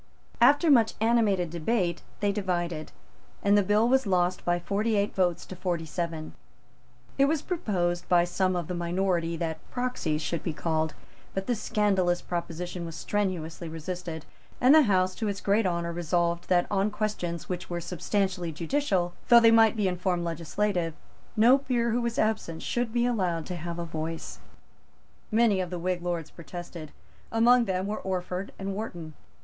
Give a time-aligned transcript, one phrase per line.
[0.41, 2.91] After much animated debate, they divided;
[3.43, 6.33] and the bill was lost by forty eight votes to forty seven.
[7.19, 10.95] It was proposed by some of the minority that proxies should be called;
[11.35, 14.25] but this scandalous proposition was strenuously resisted;
[14.59, 19.13] and the House, to its great honour, resolved that on questions which were substantially judicial,
[19.27, 20.95] though they might be in form legislative,
[21.37, 24.39] no peer who was absent should be allowed to have a voice.
[25.31, 26.91] Many of the Whig Lords protested.
[27.31, 29.13] Among them were Orford and Wharton.